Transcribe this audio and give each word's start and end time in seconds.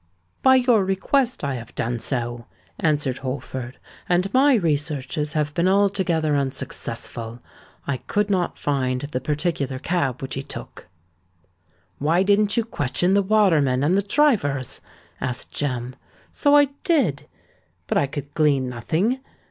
"By 0.41 0.55
your 0.55 0.83
request 0.83 1.43
I 1.43 1.53
have 1.53 1.75
done 1.75 1.99
so," 1.99 2.47
answered 2.79 3.19
Holford; 3.19 3.77
"and 4.09 4.33
my 4.33 4.55
researches 4.55 5.33
have 5.33 5.53
been 5.53 5.67
altogether 5.67 6.35
unsuccessful. 6.35 7.39
I 7.85 7.97
could 7.97 8.27
not 8.27 8.57
find 8.57 9.01
the 9.01 9.21
particular 9.21 9.77
cab 9.77 10.23
which 10.23 10.33
he 10.33 10.41
took." 10.41 10.87
"Why 11.99 12.23
didn't 12.23 12.57
you 12.57 12.65
question 12.65 13.13
the 13.13 13.21
waterman 13.21 13.83
and 13.83 13.95
the 13.95 14.01
drivers?" 14.01 14.81
asked 15.21 15.51
Jem. 15.51 15.95
"So 16.31 16.55
I 16.55 16.69
did; 16.83 17.27
but 17.85 17.99
I 17.99 18.07
could 18.07 18.33
glean 18.33 18.67
nothing. 18.69 19.19